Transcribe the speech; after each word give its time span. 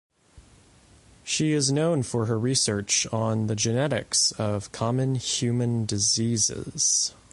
She 1.23 1.51
is 1.51 1.71
known 1.71 2.01
for 2.01 2.25
her 2.25 2.39
research 2.39 3.05
on 3.13 3.45
the 3.45 3.55
genetics 3.55 4.31
of 4.31 4.71
common 4.71 5.13
human 5.13 5.85
diseases. 5.85 7.13